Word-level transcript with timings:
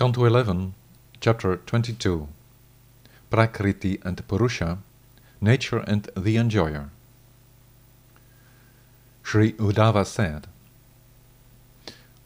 Canto 0.00 0.24
11, 0.24 0.72
Chapter 1.20 1.56
22 1.56 2.26
Prakriti 3.28 4.00
and 4.02 4.26
Purusha, 4.26 4.78
Nature 5.42 5.80
and 5.80 6.08
the 6.16 6.38
Enjoyer. 6.38 6.88
Sri 9.22 9.52
Uddhava 9.58 10.06
said, 10.06 10.46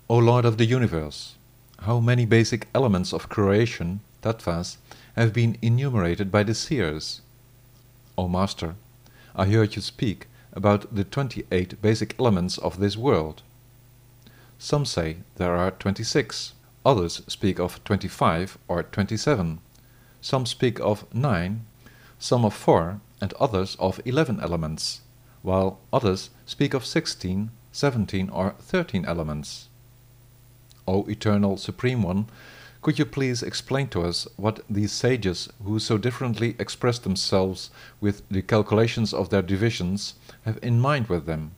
O 0.09 0.19
Lord 0.19 0.45
of 0.45 0.57
the 0.57 0.67
Universe, 0.67 1.35
how 1.81 1.99
many 1.99 2.25
basic 2.25 2.69
elements 2.77 3.13
of 3.13 3.29
creation, 3.29 3.99
tattvas, 4.23 4.77
have 5.17 5.33
been 5.33 5.59
enumerated 5.61 6.31
by 6.31 6.45
the 6.45 6.55
seers? 6.55 7.23
O 8.17 8.29
Master, 8.29 8.77
I 9.35 9.47
heard 9.47 9.75
you 9.75 9.83
speak 9.83 10.29
about 10.53 10.95
the 10.95 11.03
28 11.03 11.83
basic 11.83 12.15
elements 12.21 12.57
of 12.57 12.79
this 12.79 12.97
world. 12.97 13.43
Some 14.61 14.85
say 14.85 15.17
there 15.39 15.57
are 15.57 15.73
26 15.73 16.53
Others 16.87 17.23
speak 17.29 17.59
of 17.59 17.83
25 17.85 18.59
or 18.69 18.83
27. 18.83 19.59
Some 20.21 20.45
speak 20.45 20.79
of 20.81 21.05
9, 21.15 21.65
some 22.19 22.45
of 22.45 22.53
4, 22.55 23.01
and 23.21 23.33
others 23.35 23.77
of 23.79 24.01
11 24.05 24.41
elements, 24.41 25.01
while 25.43 25.79
others 25.93 26.31
speak 26.45 26.75
of 26.75 26.85
16, 26.85 27.51
17, 27.73 28.29
or 28.29 28.55
13 28.59 29.05
elements. 29.07 29.69
O 30.87 31.05
Eternal 31.09 31.57
Supreme 31.57 32.03
One, 32.03 32.27
could 32.83 32.99
you 32.99 33.07
please 33.07 33.43
explain 33.43 33.89
to 33.89 34.03
us 34.03 34.29
what 34.37 34.61
these 34.69 34.93
sages, 34.93 35.49
who 35.65 35.79
so 35.79 35.97
differently 35.97 36.55
express 36.59 36.99
themselves 36.99 37.71
with 37.99 38.29
the 38.29 38.43
calculations 38.43 39.15
of 39.15 39.31
their 39.31 39.41
divisions, 39.41 40.15
have 40.45 40.59
in 40.63 40.81
mind 40.81 41.07
with 41.07 41.25
them? 41.25 41.53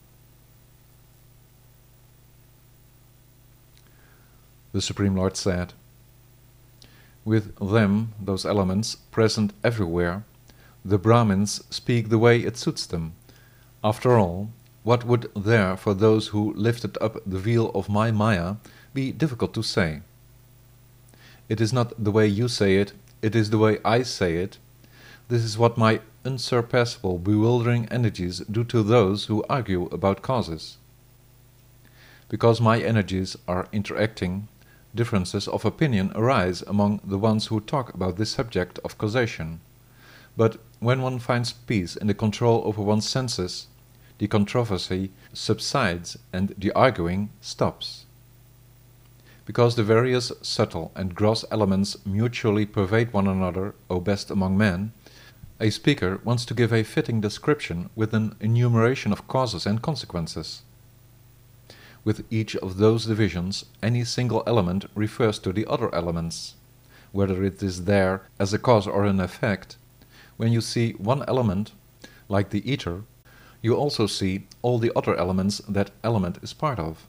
The 4.76 4.82
Supreme 4.82 5.16
Lord 5.16 5.38
said. 5.38 5.72
With 7.24 7.56
them, 7.58 8.12
those 8.20 8.44
elements, 8.44 8.96
present 9.10 9.54
everywhere, 9.64 10.24
the 10.84 10.98
Brahmins 10.98 11.64
speak 11.70 12.10
the 12.10 12.18
way 12.18 12.40
it 12.40 12.58
suits 12.58 12.84
them. 12.84 13.14
After 13.82 14.18
all, 14.18 14.50
what 14.82 15.06
would 15.06 15.30
there 15.34 15.78
for 15.78 15.94
those 15.94 16.28
who 16.28 16.52
lifted 16.52 16.98
up 17.00 17.16
the 17.24 17.38
wheel 17.38 17.70
of 17.74 17.88
my 17.88 18.10
Maya 18.10 18.56
be 18.92 19.12
difficult 19.12 19.54
to 19.54 19.62
say? 19.62 20.02
It 21.48 21.58
is 21.62 21.72
not 21.72 21.94
the 22.04 22.10
way 22.10 22.26
you 22.26 22.46
say 22.46 22.76
it, 22.76 22.92
it 23.22 23.34
is 23.34 23.48
the 23.48 23.62
way 23.64 23.78
I 23.82 24.02
say 24.02 24.36
it. 24.36 24.58
This 25.28 25.42
is 25.42 25.56
what 25.56 25.78
my 25.78 26.00
unsurpassable, 26.26 27.16
bewildering 27.16 27.88
energies 27.88 28.40
do 28.40 28.62
to 28.64 28.82
those 28.82 29.24
who 29.24 29.42
argue 29.48 29.86
about 29.86 30.20
causes. 30.20 30.76
Because 32.28 32.60
my 32.60 32.78
energies 32.78 33.38
are 33.48 33.68
interacting, 33.72 34.48
differences 34.94 35.48
of 35.48 35.64
opinion 35.64 36.12
arise 36.14 36.62
among 36.62 37.00
the 37.04 37.18
ones 37.18 37.46
who 37.46 37.60
talk 37.60 37.92
about 37.94 38.16
this 38.16 38.30
subject 38.30 38.78
of 38.84 38.98
causation. 38.98 39.60
But 40.36 40.58
when 40.80 41.02
one 41.02 41.18
finds 41.18 41.52
peace 41.52 41.96
in 41.96 42.06
the 42.06 42.14
control 42.14 42.62
over 42.64 42.82
one's 42.82 43.08
senses, 43.08 43.66
the 44.18 44.28
controversy 44.28 45.10
subsides 45.32 46.16
and 46.32 46.54
the 46.58 46.72
arguing 46.72 47.30
stops. 47.40 48.06
Because 49.44 49.76
the 49.76 49.84
various 49.84 50.32
subtle 50.42 50.90
and 50.94 51.14
gross 51.14 51.44
elements 51.50 51.96
mutually 52.04 52.66
pervade 52.66 53.12
one 53.12 53.26
another, 53.26 53.74
O 53.88 54.00
best 54.00 54.30
among 54.30 54.58
men, 54.58 54.92
a 55.60 55.70
speaker 55.70 56.20
wants 56.24 56.44
to 56.44 56.54
give 56.54 56.72
a 56.72 56.82
fitting 56.82 57.20
description 57.20 57.88
with 57.94 58.12
an 58.12 58.34
enumeration 58.40 59.12
of 59.12 59.28
causes 59.28 59.64
and 59.64 59.80
consequences. 59.80 60.62
With 62.06 62.24
each 62.30 62.54
of 62.54 62.76
those 62.76 63.06
divisions, 63.06 63.64
any 63.82 64.04
single 64.04 64.44
element 64.46 64.84
refers 64.94 65.40
to 65.40 65.52
the 65.52 65.66
other 65.66 65.92
elements. 65.92 66.54
Whether 67.10 67.42
it 67.42 67.60
is 67.64 67.86
there 67.86 68.22
as 68.38 68.54
a 68.54 68.60
cause 68.60 68.86
or 68.86 69.04
an 69.04 69.18
effect, 69.18 69.76
when 70.36 70.52
you 70.52 70.60
see 70.60 70.92
one 70.92 71.24
element, 71.26 71.72
like 72.28 72.50
the 72.50 72.62
ether, 72.70 73.02
you 73.60 73.74
also 73.74 74.06
see 74.06 74.46
all 74.62 74.78
the 74.78 74.92
other 74.94 75.16
elements 75.16 75.60
that 75.68 75.90
element 76.04 76.38
is 76.42 76.52
part 76.52 76.78
of. 76.78 77.08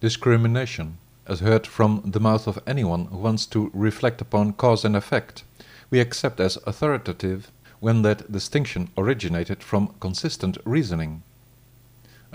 Discrimination, 0.00 0.98
as 1.26 1.40
heard 1.40 1.66
from 1.66 2.02
the 2.04 2.20
mouth 2.20 2.46
of 2.46 2.58
anyone 2.66 3.06
who 3.06 3.16
wants 3.16 3.46
to 3.46 3.70
reflect 3.72 4.20
upon 4.20 4.52
cause 4.52 4.84
and 4.84 4.94
effect, 4.94 5.44
we 5.88 5.98
accept 5.98 6.40
as 6.40 6.58
authoritative 6.66 7.50
when 7.80 8.02
that 8.02 8.30
distinction 8.30 8.90
originated 8.98 9.62
from 9.62 9.94
consistent 9.98 10.58
reasoning. 10.66 11.22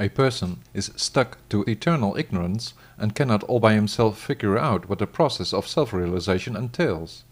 A 0.01 0.09
person 0.09 0.61
is 0.73 0.91
stuck 0.95 1.37
to 1.49 1.61
eternal 1.65 2.17
ignorance 2.17 2.73
and 2.97 3.13
cannot 3.13 3.43
all 3.43 3.59
by 3.59 3.75
himself 3.75 4.17
figure 4.17 4.57
out 4.57 4.89
what 4.89 4.97
the 4.97 5.05
process 5.05 5.53
of 5.53 5.67
self-realization 5.67 6.55
entails. 6.55 7.23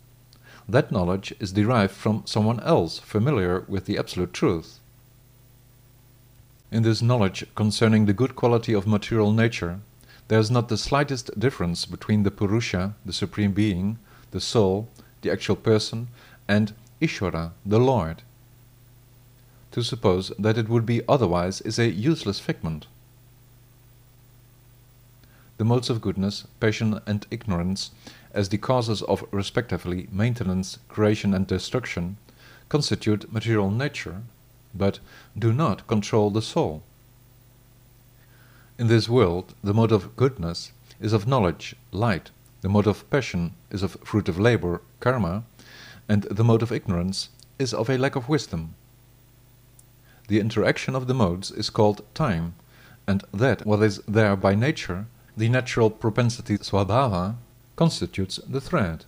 That 0.68 0.92
knowledge 0.92 1.34
is 1.40 1.52
derived 1.52 1.94
from 1.94 2.22
someone 2.28 2.60
else 2.60 3.00
familiar 3.00 3.66
with 3.68 3.86
the 3.86 3.98
absolute 3.98 4.34
truth. 4.34 4.80
In 6.72 6.84
this 6.84 7.02
knowledge 7.02 7.44
concerning 7.56 8.06
the 8.06 8.14
good 8.14 8.36
quality 8.36 8.74
of 8.74 8.86
material 8.86 9.34
nature, 9.34 9.80
there 10.28 10.40
is 10.40 10.52
not 10.52 10.70
the 10.70 10.78
slightest 10.78 11.40
difference 11.40 11.88
between 11.88 12.22
the 12.22 12.30
Purusha, 12.30 12.94
the 13.04 13.14
Supreme 13.14 13.52
Being, 13.52 13.98
the 14.30 14.40
Soul, 14.40 14.88
the 15.24 15.32
actual 15.32 15.56
person, 15.56 16.10
and 16.48 16.76
Ishvara, 17.02 17.54
the 17.66 17.80
Lord. 17.80 18.22
To 19.72 19.84
suppose 19.84 20.32
that 20.40 20.58
it 20.58 20.68
would 20.68 20.86
be 20.86 21.02
otherwise 21.08 21.62
is 21.62 21.78
a 21.78 21.90
useless 21.90 22.40
figment. 22.40 22.88
The 25.58 25.66
modes 25.66 25.90
of 25.90 26.02
goodness, 26.02 26.48
passion, 26.60 27.02
and 27.06 27.28
ignorance, 27.30 27.92
as 28.34 28.50
the 28.50 28.58
causes 28.58 29.02
of 29.04 29.26
respectively 29.32 30.08
maintenance, 30.12 30.80
creation, 30.88 31.34
and 31.34 31.46
destruction, 31.46 32.18
constitute 32.70 33.32
material 33.32 33.70
nature, 33.70 34.22
but 34.74 35.00
do 35.38 35.52
not 35.52 35.86
control 35.88 36.30
the 36.30 36.42
soul. 36.42 36.84
In 38.78 38.88
this 38.88 39.10
world, 39.10 39.54
the 39.64 39.74
mode 39.74 39.92
of 39.92 40.16
goodness 40.16 40.72
is 41.02 41.12
of 41.12 41.28
knowledge, 41.28 41.76
light, 41.92 42.32
the 42.62 42.70
mode 42.70 42.88
of 42.88 43.10
passion 43.10 43.54
is 43.70 43.84
of 43.84 43.98
fruit 44.04 44.30
of 44.30 44.40
labor, 44.40 44.82
karma, 45.00 45.44
and 46.08 46.24
the 46.24 46.44
mode 46.44 46.64
of 46.64 46.72
ignorance 46.72 47.30
is 47.58 47.74
of 47.74 47.90
a 47.90 47.98
lack 47.98 48.16
of 48.16 48.30
wisdom, 48.30 48.76
the 50.30 50.40
interaction 50.40 50.96
of 50.96 51.08
the 51.08 51.14
modes 51.14 51.50
is 51.50 51.72
called 51.72 52.06
time, 52.14 52.54
and 53.08 53.24
that 53.34 53.66
what 53.66 53.82
is 53.82 53.98
there 54.08 54.36
by 54.36 54.54
nature, 54.54 55.08
the 55.36 55.50
natural 55.50 55.90
propensity 55.90 56.56
swabhava, 56.60 57.36
constitutes 57.76 58.40
the 58.48 58.62
thread. 58.62 59.06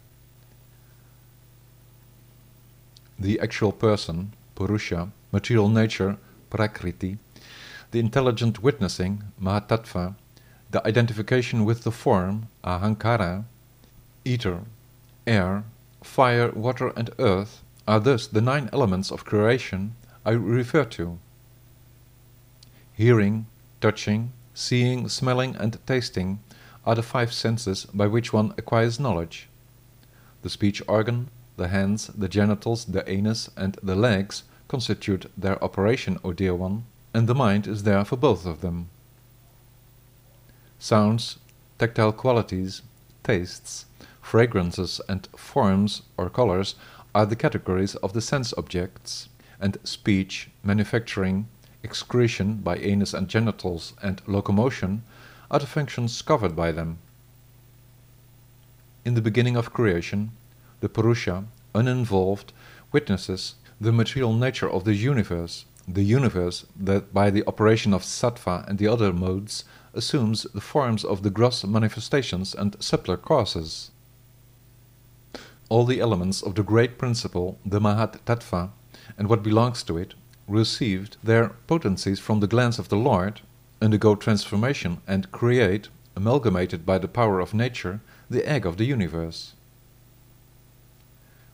The 3.19 3.39
actual 3.39 3.71
person, 3.71 4.33
purusha, 4.55 5.09
material 5.31 5.69
nature, 5.69 6.17
prakriti, 6.49 7.19
the 7.91 7.99
intelligent 7.99 8.63
witnessing, 8.63 9.23
mahatattva, 9.39 10.15
the 10.71 10.85
identification 10.87 11.65
with 11.65 11.83
the 11.83 11.91
form, 11.91 12.47
ahankara, 12.63 13.43
ether, 14.25 14.61
air, 15.27 15.65
fire, 16.03 16.49
water, 16.51 16.91
and 16.95 17.11
earth 17.19 17.61
are 17.87 17.99
thus 17.99 18.25
the 18.25 18.41
nine 18.41 18.69
elements 18.73 19.11
of 19.11 19.23
creation 19.23 19.93
I 20.23 20.31
refer 20.31 20.85
to. 20.85 21.17
Hearing, 22.93 23.47
touching, 23.79 24.33
seeing, 24.53 25.09
smelling, 25.09 25.55
and 25.55 25.79
tasting 25.87 26.39
are 26.85 26.93
the 26.93 27.01
five 27.01 27.33
senses 27.33 27.85
by 27.85 28.05
which 28.05 28.31
one 28.31 28.53
acquires 28.55 28.99
knowledge. 28.99 29.47
The 30.43 30.49
speech 30.49 30.81
organ, 30.87 31.29
the 31.57 31.69
hands, 31.69 32.07
the 32.07 32.29
genitals, 32.29 32.85
the 32.85 33.07
anus, 33.09 33.49
and 33.57 33.77
the 33.81 33.95
legs 33.95 34.43
constitute 34.67 35.31
their 35.35 35.61
operation, 35.63 36.19
O 36.23 36.33
dear 36.33 36.53
one, 36.53 36.85
and 37.15 37.27
the 37.27 37.35
mind 37.35 37.65
is 37.65 37.81
there 37.81 38.05
for 38.05 38.15
both 38.15 38.45
of 38.45 38.61
them. 38.61 38.89
Sounds, 40.77 41.39
tactile 41.79 42.13
qualities, 42.13 42.83
tastes, 43.23 43.85
fragrances, 44.21 45.01
and 45.09 45.27
forms 45.35 46.03
or 46.15 46.29
colors 46.29 46.75
are 47.13 47.25
the 47.25 47.35
categories 47.35 47.95
of 47.95 48.13
the 48.13 48.21
sense 48.21 48.53
objects 48.55 49.27
and 49.61 49.77
speech, 49.83 50.49
manufacturing, 50.63 51.47
excretion 51.83 52.55
by 52.55 52.75
anus 52.77 53.13
and 53.13 53.27
genitals, 53.27 53.93
and 54.01 54.21
locomotion 54.27 55.03
are 55.49 55.59
the 55.59 55.65
functions 55.65 56.21
covered 56.21 56.55
by 56.55 56.71
them. 56.71 56.97
In 59.05 59.13
the 59.13 59.21
beginning 59.21 59.55
of 59.55 59.73
creation, 59.73 60.31
the 60.79 60.89
Purusha, 60.89 61.45
uninvolved, 61.73 62.53
witnesses 62.91 63.55
the 63.79 63.91
material 63.91 64.33
nature 64.33 64.69
of 64.69 64.83
the 64.83 64.93
universe, 64.93 65.65
the 65.87 66.03
universe 66.03 66.65
that 66.79 67.13
by 67.13 67.29
the 67.29 67.43
operation 67.47 67.93
of 67.93 68.03
sattva 68.03 68.67
and 68.67 68.77
the 68.77 68.87
other 68.87 69.11
modes 69.11 69.65
assumes 69.93 70.43
the 70.53 70.61
forms 70.61 71.03
of 71.03 71.23
the 71.23 71.29
gross 71.29 71.63
manifestations 71.63 72.53
and 72.53 72.75
subtler 72.79 73.17
causes. 73.17 73.91
All 75.69 75.85
the 75.85 75.99
elements 75.99 76.41
of 76.41 76.55
the 76.55 76.63
great 76.63 76.97
principle, 76.97 77.57
the 77.65 77.79
Mahat 77.79 78.19
Tattva, 78.25 78.69
and 79.17 79.27
what 79.29 79.43
belongs 79.43 79.83
to 79.83 79.97
it, 79.97 80.13
received 80.47 81.17
their 81.23 81.49
potencies 81.67 82.19
from 82.19 82.39
the 82.39 82.47
glance 82.47 82.79
of 82.79 82.89
the 82.89 82.97
Lord, 82.97 83.41
undergo 83.81 84.15
transformation 84.15 85.01
and 85.07 85.31
create, 85.31 85.89
amalgamated 86.15 86.85
by 86.85 86.97
the 86.97 87.07
power 87.07 87.39
of 87.39 87.53
nature, 87.53 88.01
the 88.29 88.47
egg 88.47 88.65
of 88.65 88.77
the 88.77 88.85
universe. 88.85 89.53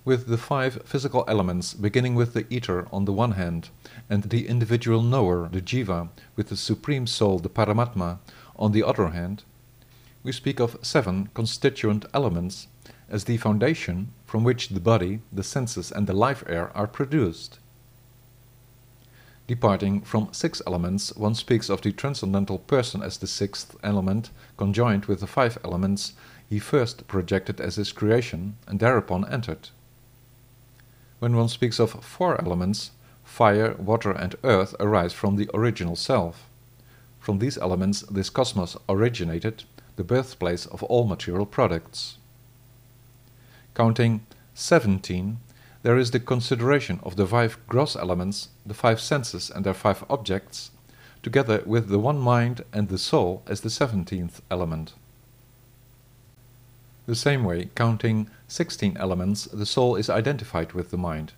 With 0.04 0.28
the 0.28 0.38
five 0.38 0.82
physical 0.86 1.26
elements, 1.28 1.74
beginning 1.74 2.16
with 2.16 2.34
the 2.34 2.46
ether 2.50 2.88
on 2.92 3.06
the 3.06 3.14
one 3.14 3.34
hand, 3.34 3.70
and 4.10 4.24
the 4.24 4.48
individual 4.48 5.02
knower, 5.02 5.50
the 5.52 5.62
jiva, 5.62 6.10
with 6.36 6.48
the 6.50 6.56
supreme 6.56 7.08
soul, 7.08 7.40
the 7.40 7.50
paramatma, 7.50 8.20
on 8.56 8.72
the 8.72 8.84
other 8.84 9.10
hand, 9.10 9.44
we 10.24 10.32
speak 10.32 10.60
of 10.60 10.78
seven 10.82 11.30
constituent 11.34 12.06
elements 12.14 12.68
as 13.10 13.26
the 13.26 13.38
foundation 13.38 14.14
from 14.28 14.44
which 14.44 14.70
the 14.70 14.80
body, 14.80 15.22
the 15.32 15.42
senses, 15.42 15.92
and 15.92 16.06
the 16.06 16.14
life 16.14 16.44
air 16.48 16.70
are 16.78 16.86
produced. 16.86 17.58
Departing 19.48 20.02
from 20.02 20.28
six 20.34 20.62
elements, 20.68 21.16
one 21.16 21.34
speaks 21.34 21.70
of 21.70 21.82
the 21.82 21.94
transcendental 21.94 22.60
person 22.60 23.02
as 23.02 23.18
the 23.18 23.28
sixth 23.28 23.78
element, 23.82 24.30
conjoined 24.58 25.06
with 25.06 25.22
the 25.22 25.28
five 25.28 25.58
elements 25.64 26.14
he 26.50 26.60
first 26.60 27.08
projected 27.08 27.62
as 27.62 27.76
his 27.76 27.94
creation 27.94 28.58
and 28.68 28.82
thereupon 28.82 29.26
entered. 29.32 29.70
When 31.20 31.36
one 31.36 31.48
speaks 31.48 31.80
of 31.80 32.04
four 32.04 32.40
elements, 32.42 32.92
fire, 33.24 33.76
water, 33.76 34.12
and 34.12 34.36
earth 34.44 34.76
arise 34.80 35.14
from 35.14 35.38
the 35.38 35.50
original 35.54 35.96
self. 35.96 36.46
From 37.20 37.40
these 37.40 37.58
elements, 37.58 38.02
this 38.02 38.30
cosmos 38.30 38.76
originated, 38.90 39.64
the 39.96 40.04
birthplace 40.04 40.66
of 40.66 40.84
all 40.84 41.08
material 41.08 41.46
products. 41.46 42.18
Counting 43.78 44.26
17 44.56 45.38
there 45.84 46.00
is 46.00 46.10
the 46.10 46.20
consideration 46.20 47.00
of 47.04 47.16
the 47.16 47.28
five 47.28 47.60
gross 47.68 47.96
elements, 47.96 48.50
the 48.66 48.74
five 48.74 49.00
senses 49.00 49.52
and 49.52 49.64
their 49.64 49.76
five 49.76 50.04
objects, 50.10 50.72
together 51.22 51.62
with 51.64 51.90
the 51.90 52.00
one 52.00 52.18
mind 52.18 52.64
and 52.74 52.90
the 52.90 52.98
soul 52.98 53.44
as 53.46 53.62
the 53.62 53.70
seventeenth 53.70 54.42
element. 54.50 54.96
The 57.06 57.16
same 57.16 57.44
way, 57.44 57.70
counting 57.76 58.32
16 58.48 58.98
elements, 58.98 59.46
the 59.46 59.68
soul 59.68 59.96
is 59.96 60.10
identified 60.10 60.74
with 60.74 60.90
the 60.90 60.98
mind. 60.98 61.34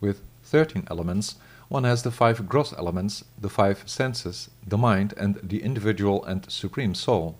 With 0.00 0.22
13 0.42 0.88
elements, 0.90 1.36
one 1.68 1.84
has 1.84 2.02
the 2.02 2.10
five 2.10 2.48
gross 2.48 2.72
elements, 2.72 3.24
the 3.40 3.48
five 3.48 3.84
senses, 3.86 4.50
the 4.66 4.76
mind, 4.76 5.14
and 5.16 5.38
the 5.44 5.62
individual 5.62 6.24
and 6.24 6.50
supreme 6.50 6.96
soul. 6.96 7.36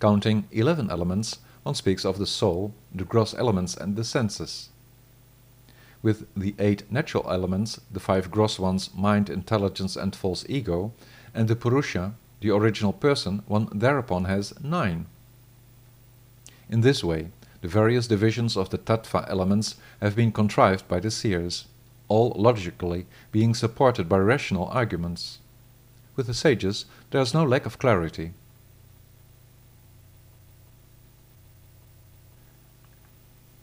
Counting 0.00 0.48
11 0.50 0.90
elements, 0.90 1.38
one 1.62 1.74
speaks 1.74 2.04
of 2.04 2.18
the 2.18 2.26
soul, 2.26 2.74
the 2.94 3.04
gross 3.04 3.34
elements 3.34 3.76
and 3.76 3.96
the 3.96 4.04
senses. 4.04 4.70
With 6.02 6.26
the 6.34 6.54
eight 6.58 6.90
natural 6.90 7.30
elements, 7.30 7.80
the 7.90 8.00
five 8.00 8.30
gross 8.30 8.58
ones, 8.58 8.90
mind, 8.94 9.28
intelligence 9.28 9.96
and 9.96 10.16
false 10.16 10.46
ego, 10.48 10.92
and 11.34 11.46
the 11.46 11.56
Purusha, 11.56 12.14
the 12.40 12.50
original 12.50 12.94
person, 12.94 13.42
one 13.46 13.68
thereupon 13.72 14.24
has 14.24 14.54
nine. 14.62 15.06
In 16.70 16.80
this 16.80 17.04
way, 17.04 17.28
the 17.60 17.68
various 17.68 18.06
divisions 18.06 18.56
of 18.56 18.70
the 18.70 18.78
tattva 18.78 19.28
elements 19.28 19.74
have 20.00 20.16
been 20.16 20.32
contrived 20.32 20.88
by 20.88 21.00
the 21.00 21.10
seers, 21.10 21.66
all 22.08 22.32
logically 22.36 23.06
being 23.30 23.54
supported 23.54 24.08
by 24.08 24.18
rational 24.18 24.66
arguments. 24.68 25.38
With 26.16 26.26
the 26.26 26.34
sages, 26.34 26.86
there 27.10 27.20
is 27.20 27.34
no 27.34 27.44
lack 27.44 27.66
of 27.66 27.78
clarity. 27.78 28.32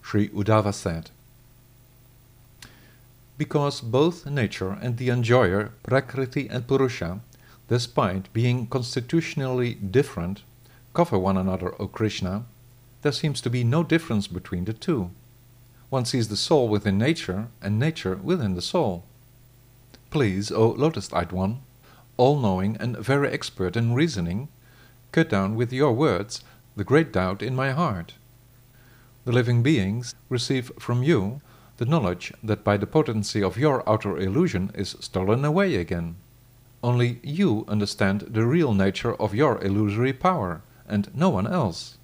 Sri 0.08 0.30
Uddhava 0.30 0.74
said. 0.74 1.10
Because 3.38 3.82
both 3.82 4.26
nature 4.26 4.78
and 4.82 4.96
the 4.96 5.10
enjoyer, 5.10 5.72
Prakriti 5.84 6.48
and 6.48 6.66
Purusha, 6.66 7.20
despite 7.68 8.32
being 8.32 8.68
constitutionally 8.68 9.74
different, 9.74 10.44
cover 10.94 11.20
one 11.20 11.36
another, 11.36 11.76
O 11.78 11.88
Krishna, 11.88 12.46
there 13.02 13.12
seems 13.12 13.42
to 13.42 13.50
be 13.50 13.66
no 13.66 13.84
difference 13.84 14.28
between 14.28 14.64
the 14.64 14.72
two. 14.72 15.12
One 15.90 16.06
sees 16.06 16.30
the 16.30 16.38
soul 16.38 16.70
within 16.70 16.98
nature 16.98 17.50
and 17.62 17.78
nature 17.78 18.16
within 18.16 18.56
the 18.56 18.62
soul. 18.62 19.04
Please, 20.10 20.54
O 20.54 20.70
lotus-eyed 20.70 21.34
one, 21.34 21.60
all-knowing 22.16 22.78
and 22.78 22.96
very 22.96 23.30
expert 23.30 23.76
in 23.76 23.94
reasoning, 23.94 24.48
cut 25.12 25.28
down 25.28 25.56
with 25.58 25.74
your 25.74 25.92
words 25.92 26.46
the 26.78 26.86
great 26.86 27.12
doubt 27.12 27.42
in 27.42 27.58
my 27.58 27.72
heart 27.72 28.14
the 29.28 29.34
living 29.34 29.62
beings 29.62 30.16
receive 30.30 30.72
from 30.80 31.04
you 31.04 31.42
the 31.76 31.86
knowledge 31.86 32.32
that 32.42 32.64
by 32.64 32.78
the 32.78 32.88
potency 32.88 33.44
of 33.44 33.58
your 33.58 33.84
outer 33.86 34.18
illusion 34.18 34.72
is 34.74 34.96
stolen 35.02 35.44
away 35.44 35.76
again. 35.76 36.16
Only 36.82 37.20
you 37.22 37.66
understand 37.68 38.22
the 38.22 38.46
real 38.46 38.74
nature 38.74 39.16
of 39.16 39.36
your 39.36 39.62
illusory 39.62 40.14
power, 40.14 40.62
and 40.88 41.14
no 41.14 41.30
one 41.30 41.46
else. 41.46 41.98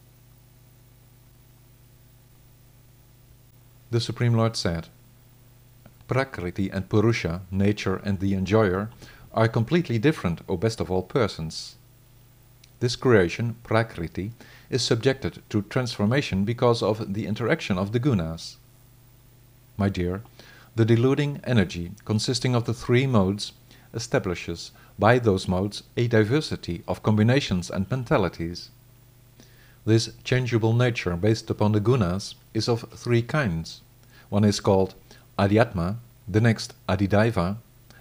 The 3.90 4.02
Supreme 4.02 4.34
Lord 4.34 4.58
said, 4.58 4.90
Prakriti 6.10 6.70
and 6.70 6.90
Purusha, 6.90 7.44
nature 7.50 8.02
and 8.04 8.20
the 8.20 8.34
enjoyer, 8.34 8.90
are 9.34 9.48
completely 9.48 9.98
different, 9.98 10.42
O 10.50 10.58
best 10.58 10.82
of 10.82 10.92
all 10.92 11.04
persons. 11.04 11.78
This 12.80 12.96
creation, 12.96 13.56
Prakriti, 13.64 14.32
is 14.70 14.82
subjected 14.82 15.42
to 15.50 15.62
transformation 15.62 16.44
because 16.46 16.84
of 16.84 17.14
the 17.14 17.26
interaction 17.26 17.78
of 17.78 17.92
the 17.92 18.00
gunas. 18.00 18.58
My 19.78 19.90
dear, 19.90 20.22
the 20.76 20.86
deluding 20.86 21.40
energy, 21.44 21.92
consisting 22.06 22.56
of 22.56 22.66
the 22.66 22.74
three 22.74 23.08
modes, 23.08 23.54
establishes 23.94 24.72
by 24.98 25.20
those 25.20 25.48
modes 25.48 25.84
a 25.96 26.08
diversity 26.08 26.84
of 26.88 27.04
combinations 27.04 27.70
and 27.70 27.90
mentalities. 27.90 28.70
This 29.86 30.12
changeable 30.24 30.74
nature 30.74 31.16
based 31.16 31.50
upon 31.50 31.74
the 31.74 31.82
gunas 31.82 32.36
is 32.54 32.70
of 32.70 32.86
three 32.96 33.22
kinds. 33.22 33.82
One 34.30 34.44
is 34.44 34.60
called 34.60 34.96
Adhyatma, 35.38 35.98
the 36.28 36.42
next 36.42 36.74
Adhidaiva, 36.88 37.58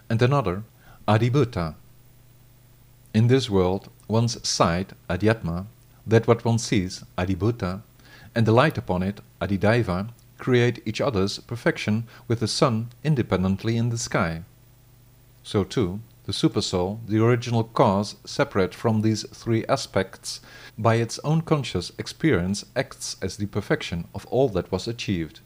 and 0.09 0.23
another 0.23 0.63
Adhibhuta. 1.09 1.75
In 3.13 3.27
this 3.27 3.51
world, 3.51 3.91
one's 4.13 4.47
sight, 4.47 4.93
Adhyatma, 5.09 5.65
that 6.07 6.29
what 6.29 6.45
one 6.45 6.59
sees, 6.59 7.03
Adhibhuta, 7.17 7.81
and 8.35 8.47
the 8.47 8.53
light 8.53 8.77
upon 8.77 9.03
it, 9.03 9.21
Adhidaiva, 9.41 10.11
create 10.37 10.83
each 10.85 11.01
other's 11.01 11.39
perfection 11.39 12.05
with 12.29 12.41
the 12.41 12.47
sun 12.47 12.91
independently 13.03 13.79
in 13.79 13.89
the 13.89 13.97
sky. 13.97 14.43
So 15.43 15.65
too, 15.65 16.01
the 16.27 16.33
Supersoul, 16.33 16.99
the 17.07 17.25
original 17.25 17.65
cause 17.65 18.17
separate 18.27 18.75
from 18.75 19.01
these 19.01 19.23
three 19.31 19.65
aspects, 19.67 20.41
by 20.77 20.97
its 20.97 21.19
own 21.25 21.41
conscious 21.41 21.91
experience 21.99 22.67
acts 22.77 23.17
as 23.23 23.39
the 23.39 23.47
perfection 23.47 24.07
of 24.15 24.27
all 24.27 24.51
that 24.51 24.71
was 24.71 24.87
achieved. 24.87 25.41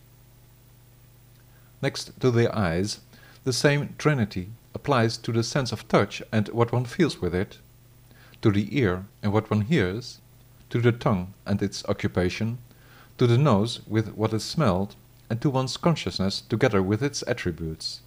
Next 1.80 2.18
to 2.20 2.32
the 2.32 2.52
eyes, 2.52 2.98
the 3.44 3.52
same 3.52 3.94
trinity 3.96 4.48
applies 4.74 5.16
to 5.18 5.30
the 5.30 5.44
sense 5.44 5.70
of 5.70 5.86
touch 5.86 6.20
and 6.32 6.48
what 6.48 6.72
one 6.72 6.84
feels 6.84 7.20
with 7.20 7.34
it, 7.34 7.58
to 8.46 8.52
the 8.52 8.78
ear 8.78 9.04
and 9.24 9.32
what 9.32 9.50
one 9.50 9.62
hears, 9.62 10.20
to 10.70 10.80
the 10.80 10.92
tongue 10.92 11.34
and 11.44 11.60
its 11.60 11.84
occupation, 11.88 12.58
to 13.18 13.26
the 13.26 13.36
nose 13.36 13.80
with 13.88 14.14
what 14.14 14.32
is 14.32 14.44
smelled, 14.44 14.94
and 15.28 15.40
to 15.40 15.50
one's 15.50 15.76
consciousness 15.76 16.42
together 16.42 16.80
with 16.80 17.02
its 17.02 17.24
attributes. 17.26 18.02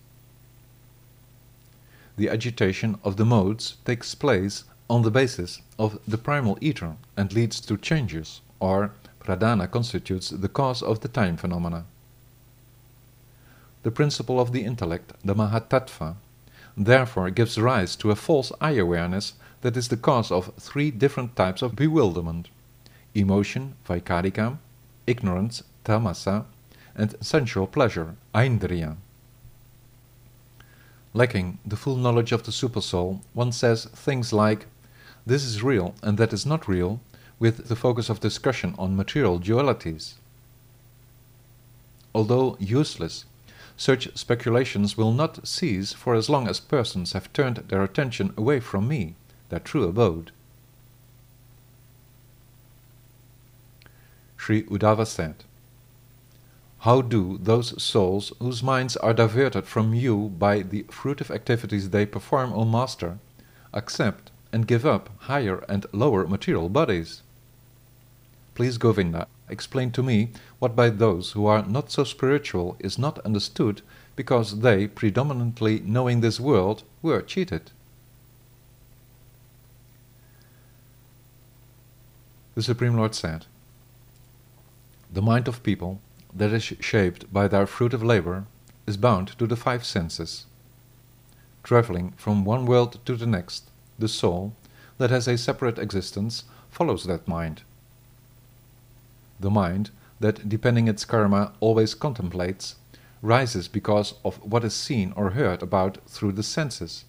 The 2.15 2.29
agitation 2.29 2.98
of 3.03 3.17
the 3.17 3.25
modes 3.25 3.75
takes 3.84 4.15
place 4.15 4.63
on 4.89 5.01
the 5.01 5.12
basis 5.12 5.62
of 5.77 6.00
the 6.08 6.17
primal 6.17 6.58
ether 6.62 6.96
and 7.17 7.34
leads 7.34 7.60
to 7.60 7.75
changes, 7.75 8.39
or 8.62 8.93
pradhana 9.19 9.69
constitutes 9.69 10.29
the 10.29 10.48
cause 10.48 10.81
of 10.81 11.01
the 11.01 11.10
time 11.10 11.36
phenomena. 11.36 11.84
The 13.84 13.91
principle 13.91 14.39
of 14.39 14.53
the 14.53 14.63
intellect, 14.63 15.12
the 15.22 15.36
Mahatattva, 15.36 16.15
therefore 16.77 17.29
gives 17.29 17.60
rise 17.60 17.98
to 17.98 18.12
a 18.12 18.15
false 18.15 18.53
I 18.62 18.72
awareness 18.77 19.34
that 19.62 19.75
is 19.75 19.89
the 19.89 19.98
cause 19.98 20.32
of 20.32 20.54
three 20.60 20.92
different 20.92 21.36
types 21.36 21.62
of 21.62 21.75
bewilderment 21.75 22.50
emotion, 23.16 23.75
vaikarika, 23.88 24.58
ignorance, 25.08 25.63
tamasa, 25.84 26.46
and 26.96 27.16
sensual 27.22 27.68
pleasure, 27.68 28.16
aindriya. 28.36 28.96
Lacking 31.13 31.58
the 31.66 31.75
full 31.75 31.96
knowledge 31.96 32.32
of 32.32 32.44
the 32.44 32.51
Supersoul, 32.51 33.22
one 33.34 33.51
says 33.51 33.86
things 33.86 34.32
like, 34.32 34.68
this 35.25 35.44
is 35.44 35.63
real 35.63 35.96
and 36.04 36.18
that 36.18 36.34
is 36.34 36.46
not 36.46 36.68
real, 36.68 37.00
with 37.39 37.68
the 37.68 37.75
focus 37.75 38.10
of 38.10 38.20
discussion 38.20 38.75
on 38.78 38.96
material 38.96 39.39
dualities. 39.39 40.13
Although 42.13 42.58
useless, 42.60 43.25
such 43.78 44.16
speculations 44.18 44.98
will 44.98 45.13
not 45.13 45.48
cease 45.48 45.94
for 45.94 46.13
as 46.13 46.30
long 46.30 46.48
as 46.48 46.60
persons 46.60 47.13
have 47.13 47.32
turned 47.32 47.58
their 47.70 47.82
attention 47.82 48.34
away 48.38 48.60
from 48.60 48.88
me, 48.88 49.16
their 49.50 49.60
true 49.60 49.84
abode. 49.84 50.32
Sri 54.38 54.63
Uddhava 54.63 55.06
said, 55.06 55.44
How 56.79 57.01
do 57.01 57.38
those 57.41 57.82
souls 57.82 58.32
whose 58.39 58.63
minds 58.63 58.96
are 58.98 59.13
diverted 59.13 59.65
from 59.65 59.94
you 59.94 60.29
by 60.29 60.62
the 60.62 60.84
fruitive 60.84 61.29
activities 61.29 61.89
they 61.89 62.06
perform, 62.06 62.53
O 62.53 62.65
Master, 62.65 63.20
accept 63.74 64.32
and 64.51 64.65
give 64.65 64.86
up 64.86 65.10
higher 65.24 65.65
and 65.70 65.86
lower 65.91 66.25
material 66.25 66.70
bodies? 66.70 67.22
Please, 68.56 68.77
Govinda, 68.77 69.27
explain 69.50 69.91
to 69.91 70.03
me 70.03 70.29
what 70.60 70.75
by 70.75 70.89
those 70.89 71.34
who 71.34 71.46
are 71.46 71.65
not 71.65 71.91
so 71.91 72.03
spiritual 72.03 72.75
is 72.79 72.98
not 72.98 73.20
understood 73.20 73.82
because 74.15 74.60
they, 74.60 74.88
predominantly 74.88 75.79
knowing 75.82 76.22
this 76.22 76.39
world, 76.39 76.84
were 77.01 77.22
cheated. 77.22 77.72
The 82.56 82.63
Supreme 82.63 82.96
Lord 82.96 83.15
said, 83.15 83.46
The 85.12 85.22
mind 85.22 85.48
of 85.48 85.63
people 85.63 86.01
that 86.34 86.51
is 86.51 86.63
shaped 86.63 87.32
by 87.32 87.48
their 87.48 87.68
fruit 87.68 87.94
of 87.94 88.03
labor 88.03 88.46
is 88.88 88.98
bound 88.98 89.29
to 89.38 89.48
the 89.48 89.56
five 89.56 89.86
senses. 89.86 90.46
Traveling 91.63 92.13
from 92.18 92.46
one 92.46 92.65
world 92.65 93.00
to 93.06 93.15
the 93.15 93.27
next, 93.27 93.70
the 93.98 94.08
soul, 94.08 94.56
that 94.98 95.10
has 95.10 95.27
a 95.27 95.38
separate 95.38 95.79
existence, 95.79 96.44
follows 96.70 97.06
that 97.06 97.27
mind. 97.27 97.62
The 99.39 99.50
mind, 99.50 99.91
that 100.20 100.50
depending 100.50 100.88
its 100.88 101.06
karma 101.06 101.53
always 101.60 101.94
contemplates, 101.94 102.75
rises 103.22 103.68
because 103.68 104.15
of 104.24 104.38
what 104.44 104.63
is 104.63 104.74
seen 104.74 105.13
or 105.15 105.32
heard 105.32 105.62
about 105.62 105.98
through 106.08 106.34
the 106.34 106.44
senses, 106.44 107.06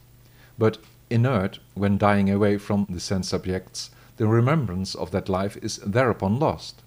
but 0.58 0.78
inert 1.08 1.58
when 1.74 1.98
dying 1.98 2.30
away 2.30 2.58
from 2.58 2.86
the 2.88 3.00
sense 3.00 3.28
subjects, 3.28 3.90
the 4.20 4.28
remembrance 4.28 4.94
of 4.94 5.12
that 5.12 5.30
life 5.30 5.56
is 5.62 5.78
thereupon 5.78 6.38
lost. 6.38 6.82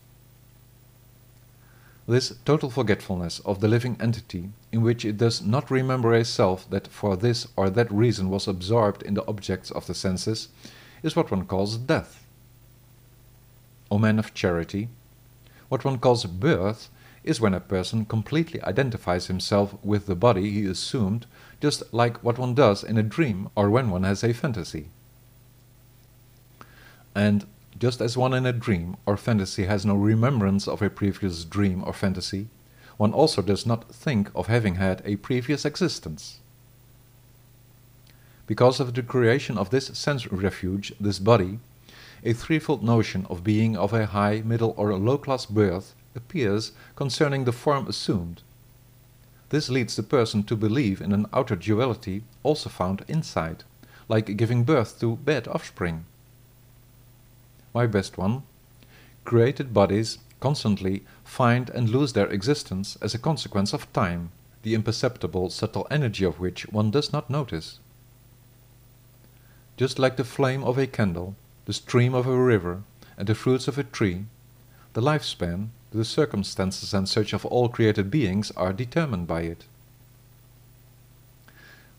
This 2.08 2.36
total 2.46 2.70
forgetfulness 2.70 3.40
of 3.40 3.60
the 3.60 3.68
living 3.68 3.98
entity, 4.00 4.52
in 4.72 4.84
which 4.84 5.04
it 5.04 5.18
does 5.18 5.42
not 5.42 5.72
remember 5.72 6.14
a 6.14 6.26
self 6.26 6.70
that 6.70 6.88
for 6.88 7.18
this 7.18 7.48
or 7.56 7.72
that 7.72 7.92
reason 7.92 8.30
was 8.30 8.48
absorbed 8.48 9.02
in 9.02 9.16
the 9.16 9.26
objects 9.28 9.72
of 9.72 9.88
the 9.88 9.96
senses, 9.96 10.50
is 11.02 11.16
what 11.16 11.32
one 11.32 11.48
calls 11.48 11.76
death. 11.76 12.24
O 13.90 13.98
man 13.98 14.20
of 14.20 14.36
charity, 14.36 14.90
what 15.70 15.84
one 15.84 15.98
calls 15.98 16.26
birth 16.26 16.88
is 17.24 17.42
when 17.42 17.56
a 17.56 17.60
person 17.60 18.06
completely 18.06 18.62
identifies 18.62 19.26
himself 19.26 19.74
with 19.84 20.06
the 20.06 20.14
body 20.14 20.52
he 20.52 20.68
assumed, 20.68 21.26
just 21.60 21.82
like 21.92 22.24
what 22.24 22.38
one 22.38 22.54
does 22.54 22.84
in 22.84 23.00
a 23.00 23.02
dream 23.02 23.50
or 23.56 23.72
when 23.72 23.90
one 23.90 24.04
has 24.04 24.24
a 24.24 24.34
fantasy. 24.34 24.90
And 27.16 27.46
just 27.78 28.02
as 28.02 28.18
one 28.18 28.34
in 28.34 28.46
a 28.46 28.54
dream 28.54 28.98
or 29.06 29.18
fantasy 29.18 29.66
has 29.66 29.86
no 29.86 29.96
remembrance 29.96 30.68
of 30.68 30.82
a 30.82 30.90
previous 30.90 31.44
dream 31.44 31.84
or 31.86 31.94
fantasy, 31.94 32.48
one 32.98 33.14
also 33.14 33.42
does 33.42 33.66
not 33.66 33.94
think 33.94 34.30
of 34.36 34.48
having 34.48 34.76
had 34.76 35.02
a 35.06 35.18
previous 35.18 35.66
existence. 35.66 36.40
Because 38.46 38.80
of 38.80 38.94
the 38.94 39.04
creation 39.04 39.58
of 39.58 39.70
this 39.70 39.88
sense 39.88 40.28
refuge, 40.32 40.94
this 41.00 41.20
body, 41.20 41.60
a 42.24 42.34
threefold 42.34 42.84
notion 42.84 43.26
of 43.30 43.44
being 43.44 43.76
of 43.76 43.94
a 43.94 44.06
high, 44.08 44.42
middle, 44.46 44.74
or 44.78 44.94
low 44.98 45.18
class 45.18 45.46
birth 45.46 45.96
appears 46.16 46.72
concerning 46.96 47.44
the 47.44 47.52
form 47.52 47.88
assumed. 47.88 48.42
This 49.50 49.70
leads 49.70 49.96
the 49.96 50.04
person 50.04 50.44
to 50.44 50.56
believe 50.56 51.02
in 51.02 51.12
an 51.12 51.28
outer 51.34 51.56
duality 51.56 52.24
also 52.44 52.70
found 52.70 53.04
inside, 53.08 53.64
like 54.08 54.38
giving 54.38 54.64
birth 54.64 55.00
to 55.00 55.16
bad 55.18 55.48
offspring 55.48 56.06
my 57.74 57.88
best 57.88 58.18
one, 58.18 58.44
created 59.26 59.74
bodies 59.74 60.20
constantly 60.40 61.04
find 61.24 61.70
and 61.70 61.90
lose 61.90 62.14
their 62.14 62.28
existence 62.28 62.98
as 63.02 63.14
a 63.14 63.20
consequence 63.20 63.74
of 63.74 63.92
time, 63.94 64.30
the 64.64 64.76
imperceptible 64.76 65.50
subtle 65.50 65.88
energy 65.90 66.26
of 66.26 66.40
which 66.40 66.68
one 66.68 66.92
does 66.92 67.14
not 67.14 67.30
notice. 67.30 67.80
Just 69.78 69.98
like 69.98 70.18
the 70.18 70.24
flame 70.24 70.64
of 70.64 70.78
a 70.78 70.86
candle, 70.86 71.36
the 71.66 71.74
stream 71.74 72.14
of 72.14 72.28
a 72.28 72.38
river, 72.38 72.84
and 73.18 73.28
the 73.28 73.36
fruits 73.36 73.68
of 73.68 73.78
a 73.78 73.84
tree, 73.84 74.26
the 74.94 75.02
lifespan, 75.02 75.70
the 75.92 76.04
circumstances 76.04 76.94
and 76.94 77.08
such 77.08 77.34
of 77.34 77.46
all 77.46 77.70
created 77.70 78.12
beings 78.12 78.52
are 78.52 78.74
determined 78.74 79.28
by 79.28 79.42
it. 79.42 79.64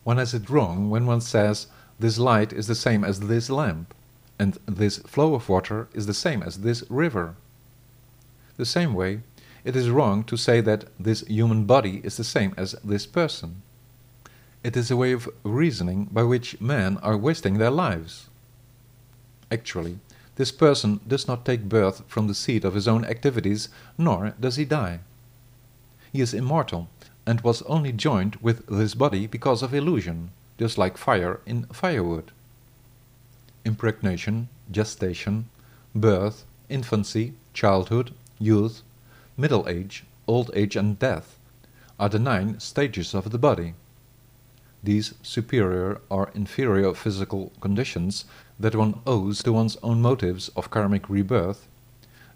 One 0.03 0.17
has 0.17 0.33
it 0.33 0.49
wrong 0.49 0.89
when 0.89 1.07
one 1.07 1.21
says, 1.21 1.67
this 1.99 2.19
light 2.19 2.53
is 2.53 2.67
the 2.67 2.75
same 2.75 3.03
as 3.03 3.21
this 3.21 3.49
lamp 3.49 3.93
and 4.37 4.57
this 4.65 4.97
flow 4.99 5.33
of 5.33 5.47
water 5.47 5.87
is 5.93 6.07
the 6.07 6.13
same 6.13 6.43
as 6.43 6.57
this 6.57 6.83
river. 6.89 7.35
The 8.57 8.65
same 8.65 8.93
way, 8.93 9.21
it 9.63 9.75
is 9.75 9.89
wrong 9.89 10.23
to 10.25 10.37
say 10.37 10.61
that 10.61 10.85
this 10.99 11.21
human 11.21 11.65
body 11.65 12.01
is 12.03 12.17
the 12.17 12.23
same 12.23 12.53
as 12.57 12.75
this 12.83 13.05
person. 13.05 13.61
It 14.63 14.75
is 14.75 14.91
a 14.91 14.97
way 14.97 15.11
of 15.11 15.29
reasoning 15.43 16.05
by 16.11 16.23
which 16.23 16.59
men 16.59 16.97
are 16.97 17.17
wasting 17.17 17.57
their 17.57 17.71
lives. 17.71 18.27
Actually, 19.51 19.99
this 20.35 20.51
person 20.51 20.99
does 21.07 21.27
not 21.27 21.45
take 21.45 21.69
birth 21.69 22.03
from 22.07 22.27
the 22.27 22.35
seed 22.35 22.65
of 22.65 22.73
his 22.73 22.87
own 22.87 23.05
activities, 23.05 23.69
nor 23.97 24.33
does 24.39 24.57
he 24.57 24.65
die. 24.65 24.99
He 26.11 26.19
is 26.19 26.33
immortal, 26.33 26.89
and 27.25 27.41
was 27.41 27.61
only 27.63 27.91
joined 27.91 28.35
with 28.37 28.65
this 28.67 28.95
body 28.95 29.27
because 29.27 29.63
of 29.63 29.73
illusion, 29.73 30.31
just 30.59 30.77
like 30.77 30.97
fire 30.97 31.39
in 31.45 31.65
firewood 31.67 32.31
impregnation, 33.65 34.47
gestation, 34.71 35.49
birth, 35.93 36.45
infancy, 36.69 37.33
childhood, 37.53 38.13
youth, 38.39 38.81
middle 39.35 39.67
age, 39.67 40.05
old 40.27 40.51
age 40.53 40.75
and 40.75 40.99
death 40.99 41.37
are 41.99 42.09
the 42.09 42.19
nine 42.19 42.59
stages 42.59 43.13
of 43.13 43.31
the 43.31 43.37
body. 43.37 43.73
These 44.83 45.15
superior 45.23 45.99
or 46.09 46.29
inferior 46.35 46.93
physical 46.93 47.51
conditions 47.59 48.25
that 48.59 48.75
one 48.75 48.99
owes 49.07 49.41
to 49.43 49.53
one's 49.53 49.77
own 49.81 50.01
motives 50.01 50.49
of 50.49 50.69
karmic 50.69 51.09
rebirth, 51.09 51.67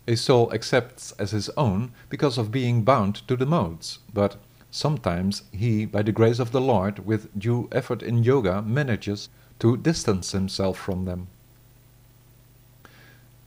a 0.07 0.15
soul 0.15 0.51
accepts 0.51 1.11
as 1.19 1.31
his 1.31 1.49
own 1.49 1.91
because 2.09 2.37
of 2.37 2.51
being 2.51 2.81
bound 2.83 3.27
to 3.27 3.35
the 3.35 3.45
modes, 3.45 3.99
but 4.13 4.37
sometimes 4.71 5.43
he, 5.51 5.85
by 5.85 6.01
the 6.01 6.11
grace 6.11 6.39
of 6.39 6.51
the 6.51 6.61
Lord, 6.61 7.05
with 7.05 7.37
due 7.37 7.67
effort 7.71 8.01
in 8.01 8.23
yoga, 8.23 8.61
manages 8.61 9.29
to 9.59 9.77
distance 9.77 10.31
himself 10.31 10.77
from 10.77 11.05
them. 11.05 11.27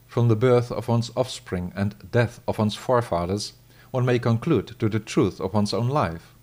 From 0.07 0.29
the 0.29 0.37
birth 0.37 0.71
of 0.71 0.89
one's 0.89 1.11
offspring 1.17 1.73
and 1.75 1.95
death 2.13 2.41
of 2.47 2.59
one's 2.59 2.75
forefathers, 2.75 3.55
one 3.91 4.05
may 4.05 4.19
conclude 4.19 4.79
to 4.79 4.89
the 4.89 5.01
truth 5.01 5.41
of 5.41 5.55
one's 5.55 5.73
own 5.73 5.89
life. 5.89 6.35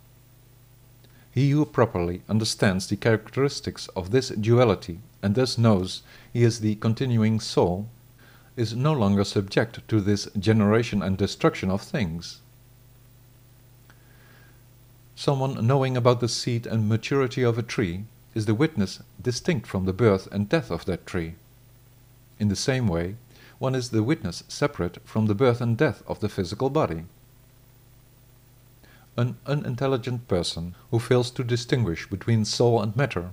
He 1.32 1.52
who 1.52 1.66
properly 1.66 2.24
understands 2.28 2.88
the 2.88 2.96
characteristics 2.96 3.88
of 3.96 4.12
this 4.12 4.30
duality 4.30 5.00
and 5.22 5.36
thus 5.36 5.58
knows 5.58 6.02
he 6.34 6.44
is 6.44 6.60
the 6.60 6.76
continuing 6.76 7.40
soul, 7.40 7.88
is 8.56 8.76
no 8.76 8.94
longer 8.94 9.24
subject 9.24 9.88
to 9.88 10.02
this 10.02 10.28
generation 10.38 11.02
and 11.02 11.18
destruction 11.18 11.70
of 11.70 11.82
things. 11.82 12.42
Someone 15.16 15.66
knowing 15.66 15.96
about 15.96 16.20
the 16.20 16.30
seed 16.30 16.66
and 16.66 16.90
maturity 16.90 17.44
of 17.44 17.58
a 17.58 17.64
tree 17.64 18.06
is 18.34 18.46
the 18.46 18.56
witness 18.56 19.00
distinct 19.22 19.68
from 19.68 19.86
the 19.86 19.94
birth 19.94 20.28
and 20.32 20.48
death 20.48 20.70
of 20.72 20.86
that 20.86 21.06
tree. 21.06 21.36
In 22.40 22.48
the 22.48 22.56
same 22.56 22.88
way, 22.88 23.16
one 23.58 23.76
is 23.76 23.90
the 23.90 24.04
witness 24.04 24.44
separate 24.48 24.98
from 25.04 25.26
the 25.26 25.36
birth 25.36 25.60
and 25.60 25.78
death 25.78 26.02
of 26.08 26.20
the 26.22 26.30
physical 26.30 26.70
body. 26.70 27.04
An 29.18 29.38
unintelligent 29.46 30.28
person 30.28 30.76
who 30.92 31.00
fails 31.00 31.30
to 31.32 31.44
distinguish 31.44 32.10
between 32.10 32.46
soul 32.46 32.82
and 32.82 32.96
matter, 32.96 33.32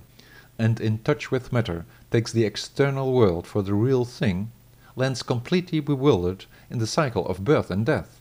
and 0.59 0.81
in 0.81 0.97
touch 0.99 1.31
with 1.31 1.53
matter 1.53 1.85
takes 2.11 2.33
the 2.33 2.43
external 2.43 3.13
world 3.13 3.47
for 3.47 3.61
the 3.61 3.73
real 3.73 4.03
thing, 4.03 4.51
lands 4.97 5.23
completely 5.23 5.79
bewildered 5.79 6.45
in 6.69 6.79
the 6.79 6.87
cycle 6.87 7.25
of 7.27 7.45
birth 7.45 7.71
and 7.71 7.85
death. 7.85 8.19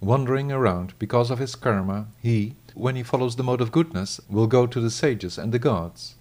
Wandering 0.00 0.50
around 0.50 0.92
because 0.98 1.30
of 1.30 1.38
his 1.38 1.54
karma, 1.54 2.08
he, 2.20 2.56
when 2.74 2.96
he 2.96 3.02
follows 3.02 3.36
the 3.36 3.42
mode 3.42 3.60
of 3.60 3.72
goodness, 3.72 4.20
will 4.28 4.46
go 4.46 4.66
to 4.66 4.80
the 4.80 4.90
sages 4.90 5.38
and 5.38 5.52
the 5.52 5.58
gods. 5.58 6.16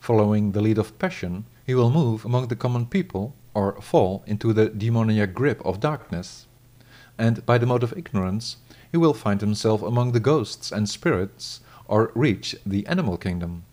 Following 0.00 0.52
the 0.52 0.60
lead 0.60 0.78
of 0.78 0.98
passion, 0.98 1.44
he 1.66 1.74
will 1.74 1.90
move 1.90 2.24
among 2.24 2.48
the 2.48 2.56
common 2.56 2.86
people 2.86 3.34
or 3.54 3.80
fall 3.80 4.22
into 4.26 4.52
the 4.52 4.68
demoniac 4.68 5.34
grip 5.34 5.60
of 5.64 5.80
darkness. 5.80 6.46
And 7.18 7.44
by 7.44 7.58
the 7.58 7.66
mode 7.66 7.82
of 7.82 7.92
ignorance, 7.96 8.58
he 8.90 8.96
will 8.96 9.14
find 9.14 9.40
himself 9.40 9.82
among 9.82 10.12
the 10.12 10.20
ghosts 10.20 10.70
and 10.70 10.88
spirits 10.88 11.60
or 11.86 12.12
reach 12.14 12.54
the 12.64 12.86
animal 12.86 13.16
kingdom. 13.16 13.64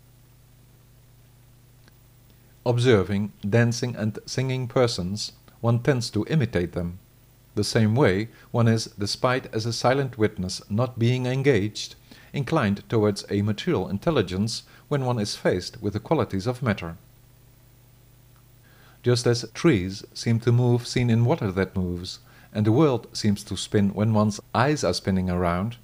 Observing 2.66 3.32
dancing 3.48 3.96
and 3.96 4.18
singing 4.26 4.68
persons, 4.68 5.34
one 5.62 5.80
tends 5.80 6.10
to 6.10 6.26
imitate 6.28 6.72
them. 6.72 7.00
The 7.56 7.64
same 7.64 7.96
way, 7.96 8.28
one 8.52 8.68
is, 8.68 8.86
despite 9.00 9.54
as 9.54 9.66
a 9.66 9.74
silent 9.74 10.18
witness 10.18 10.62
not 10.70 11.00
being 11.00 11.26
engaged, 11.26 11.96
inclined 12.34 12.88
towards 12.90 13.26
a 13.30 13.42
material 13.42 13.88
intelligence 13.88 14.64
when 14.90 15.06
one 15.06 15.20
is 15.20 15.38
faced 15.38 15.82
with 15.82 15.94
the 15.94 16.02
qualities 16.02 16.48
of 16.48 16.62
matter. 16.62 16.98
Just 19.04 19.26
as 19.26 19.50
trees 19.54 20.04
seem 20.14 20.40
to 20.42 20.52
move 20.52 20.86
seen 20.86 21.10
in 21.10 21.26
water 21.26 21.52
that 21.52 21.76
moves, 21.76 22.20
and 22.52 22.66
the 22.66 22.72
world 22.72 23.08
seems 23.14 23.44
to 23.44 23.56
spin 23.56 23.94
when 23.94 24.14
one's 24.14 24.42
eyes 24.54 24.84
are 24.84 24.94
spinning 24.94 25.30
around, 25.30 25.78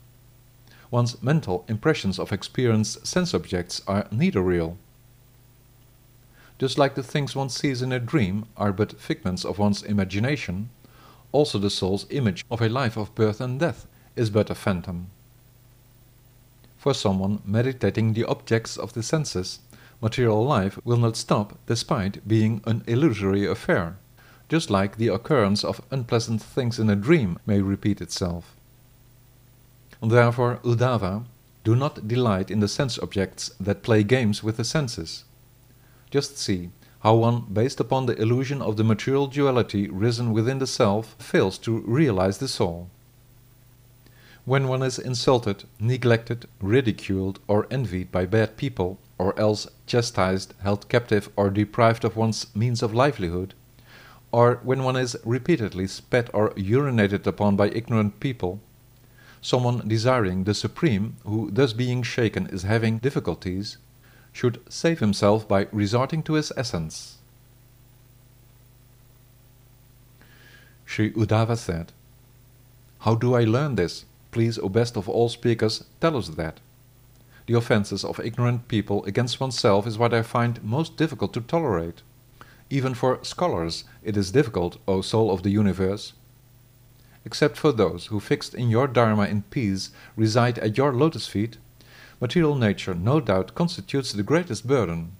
one's 0.90 1.22
mental 1.24 1.64
impressions 1.70 2.20
of 2.20 2.34
experienced 2.34 3.08
sense 3.08 3.34
objects 3.34 3.82
are 3.88 4.08
neither 4.12 4.42
real. 4.42 4.78
Just 6.60 6.78
like 6.78 6.96
the 6.96 7.04
things 7.04 7.36
one 7.36 7.50
sees 7.50 7.82
in 7.82 7.92
a 7.92 8.00
dream 8.00 8.46
are 8.58 8.74
but 8.74 9.00
figments 9.00 9.46
of 9.46 9.58
one's 9.58 9.84
imagination, 9.84 10.70
also 11.32 11.58
the 11.58 11.70
soul's 11.70 12.06
image 12.10 12.46
of 12.52 12.62
a 12.62 12.70
life 12.70 12.98
of 12.98 13.14
birth 13.16 13.42
and 13.42 13.60
death 13.60 13.88
is 14.16 14.30
but 14.30 14.50
a 14.50 14.56
phantom. 14.56 15.08
For 16.78 16.94
someone 16.94 17.42
meditating 17.46 18.14
the 18.14 18.26
objects 18.26 18.78
of 18.78 18.94
the 18.94 19.04
senses, 19.04 19.60
material 20.02 20.44
life 20.44 20.80
will 20.84 20.98
not 20.98 21.16
stop 21.16 21.58
despite 21.68 22.28
being 22.28 22.62
an 22.66 22.84
illusory 22.88 23.46
affair, 23.46 23.98
just 24.50 24.70
like 24.70 24.98
the 24.98 25.08
occurrence 25.08 25.64
of 25.64 25.82
unpleasant 25.92 26.42
things 26.42 26.80
in 26.80 26.90
a 26.90 26.96
dream 26.96 27.38
may 27.46 27.62
repeat 27.62 28.02
itself. 28.02 28.56
Therefore, 30.02 30.60
Uddhava, 30.64 31.26
do 31.64 31.76
not 31.76 32.08
delight 32.08 32.50
in 32.50 32.60
the 32.60 32.68
sense 32.68 32.98
objects 32.98 33.52
that 33.60 33.84
play 33.84 34.04
games 34.04 34.42
with 34.42 34.58
the 34.58 34.64
senses. 34.64 35.26
Just 36.10 36.38
see 36.38 36.72
how 37.02 37.16
one, 37.16 37.42
based 37.52 37.80
upon 37.80 38.06
the 38.06 38.22
illusion 38.22 38.62
of 38.62 38.78
the 38.78 38.84
material 38.84 39.26
duality 39.26 39.88
risen 39.90 40.32
within 40.32 40.60
the 40.60 40.68
self, 40.68 41.16
fails 41.18 41.58
to 41.58 41.80
realize 41.80 42.38
the 42.38 42.48
soul. 42.48 42.90
When 44.46 44.68
one 44.68 44.84
is 44.84 45.00
insulted, 45.00 45.64
neglected, 45.80 46.48
ridiculed, 46.60 47.40
or 47.48 47.68
envied 47.72 48.12
by 48.12 48.26
bad 48.26 48.56
people, 48.56 49.00
or 49.18 49.38
else 49.40 49.68
chastised, 49.88 50.54
held 50.62 50.90
captive, 50.90 51.30
or 51.36 51.50
deprived 51.50 52.04
of 52.04 52.16
one's 52.16 52.48
means 52.56 52.84
of 52.84 52.94
livelihood, 52.94 53.56
or 54.32 54.60
when 54.64 54.84
one 54.84 54.96
is 54.96 55.18
repeatedly 55.26 55.88
spat 55.88 56.30
or 56.34 56.52
urinated 56.52 57.26
upon 57.26 57.56
by 57.56 57.70
ignorant 57.70 58.20
people, 58.20 58.60
someone 59.42 59.88
desiring 59.88 60.44
the 60.44 60.54
Supreme, 60.54 61.16
who 61.26 61.50
thus 61.52 61.74
being 61.74 62.04
shaken 62.04 62.46
is 62.48 62.64
having 62.64 63.00
difficulties, 63.00 63.78
should 64.32 64.62
save 64.70 65.00
himself 65.00 65.48
by 65.48 65.68
resorting 65.72 66.24
to 66.24 66.34
his 66.34 66.52
essence. 66.56 67.18
Sri 70.86 71.12
Uddhava 71.14 71.58
said, 71.58 71.92
How 73.00 73.16
do 73.16 73.34
I 73.34 73.44
learn 73.44 73.76
this? 73.76 74.06
Please, 74.32 74.58
O 74.58 74.70
best 74.70 74.98
of 74.98 75.08
all 75.08 75.30
speakers, 75.30 75.84
tell 76.00 76.18
us 76.18 76.30
that. 76.30 76.60
The 77.48 77.58
offences 77.58 78.04
of 78.04 78.20
ignorant 78.20 78.68
people 78.68 79.04
against 79.06 79.40
oneself 79.40 79.88
is 79.88 79.98
what 79.98 80.14
I 80.14 80.22
find 80.22 80.64
most 80.64 80.98
difficult 80.98 81.34
to 81.34 81.42
tolerate. 81.42 82.02
Even 82.70 82.94
for 82.94 83.24
scholars 83.24 83.84
it 84.04 84.16
is 84.16 84.32
difficult, 84.32 84.78
O 84.88 85.02
soul 85.02 85.32
of 85.32 85.44
the 85.44 85.50
universe. 85.50 86.14
Except 87.26 87.58
for 87.58 87.72
those 87.72 88.08
who 88.08 88.20
fixed 88.20 88.54
in 88.54 88.70
your 88.70 88.88
Dharma 88.88 89.26
in 89.26 89.44
peace 89.44 89.92
reside 90.16 90.58
at 90.60 90.78
your 90.78 90.94
lotus 90.94 91.28
feet, 91.28 91.58
material 92.22 92.56
nature 92.56 92.94
no 92.94 93.20
doubt 93.20 93.56
constitutes 93.56 94.14
the 94.14 94.24
greatest 94.24 94.66
burden. 94.68 95.18